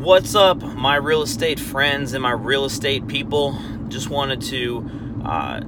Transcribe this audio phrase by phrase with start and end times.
[0.00, 3.58] What's up, my real estate friends and my real estate people?
[3.88, 4.90] Just wanted to
[5.22, 5.60] uh,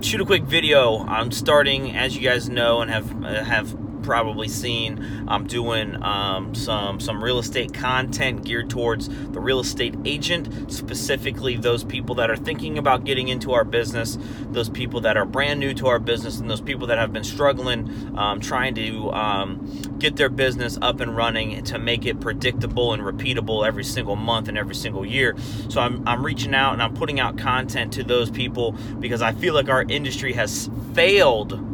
[0.00, 0.98] shoot a quick video.
[1.06, 6.54] I'm starting, as you guys know, and have uh, have probably seen I'm doing um,
[6.54, 12.30] some some real estate content geared towards the real estate agent, specifically those people that
[12.30, 14.18] are thinking about getting into our business,
[14.50, 17.24] those people that are brand new to our business, and those people that have been
[17.24, 22.92] struggling um, trying to um, get their business up and running to make it predictable
[22.92, 25.36] and repeatable every single month and every single year.
[25.68, 29.32] So I'm, I'm reaching out and I'm putting out content to those people because I
[29.32, 31.71] feel like our industry has failed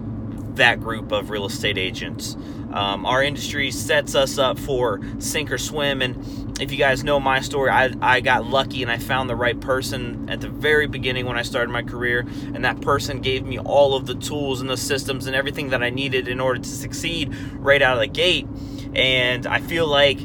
[0.59, 2.37] that group of real estate agents.
[2.73, 6.03] Um, our industry sets us up for sink or swim.
[6.03, 9.37] And if you guys know my story, I, I got lucky and I found the
[9.37, 12.27] right person at the very beginning when I started my career.
[12.55, 15.83] And that person gave me all of the tools and the systems and everything that
[15.83, 18.47] I needed in order to succeed right out of the gate.
[18.95, 20.19] And I feel like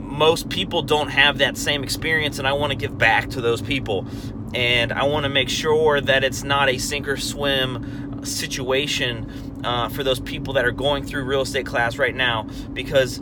[0.00, 3.60] most people don't have that same experience, and I want to give back to those
[3.60, 4.06] people.
[4.54, 9.88] And I want to make sure that it's not a sink or swim situation uh,
[9.88, 13.20] for those people that are going through real estate class right now because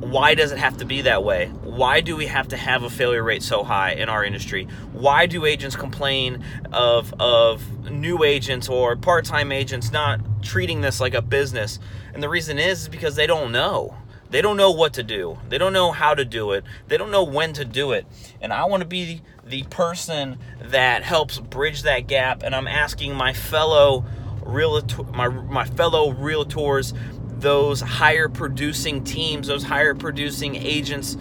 [0.00, 1.48] why does it have to be that way?
[1.62, 4.68] Why do we have to have a failure rate so high in our industry?
[4.92, 11.14] Why do agents complain of of new agents or part-time agents not treating this like
[11.14, 11.78] a business?
[12.12, 13.96] And the reason is, is because they don't know.
[14.30, 15.38] They don't know what to do.
[15.48, 16.64] They don't know how to do it.
[16.88, 18.06] They don't know when to do it.
[18.40, 23.14] And I want to be the person that helps bridge that gap and I'm asking
[23.14, 24.04] my fellow
[24.46, 26.96] realtor, my my fellow realtors,
[27.40, 31.16] those higher producing teams, those higher producing agents,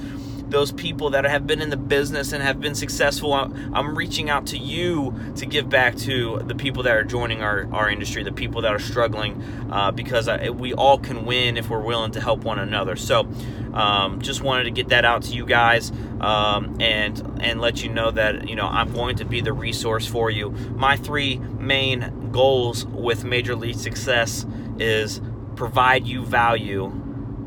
[0.50, 3.34] those people that have been in the business and have been successful.
[3.34, 7.68] I'm reaching out to you to give back to the people that are joining our,
[7.72, 11.70] our industry, the people that are struggling, uh, because I, we all can win if
[11.70, 12.96] we're willing to help one another.
[12.96, 13.28] So,
[13.74, 17.90] um, just wanted to get that out to you guys um, and and let you
[17.90, 20.52] know that you know I'm going to be the resource for you.
[20.76, 24.46] My three main goals with Major League Success
[24.80, 25.22] is
[25.56, 27.02] provide you value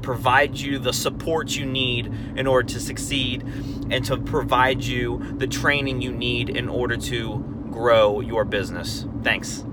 [0.09, 3.43] provide you the support you need in order to succeed
[3.91, 7.37] and to provide you the training you need in order to
[7.71, 9.05] grow your business.
[9.23, 9.67] Thanks.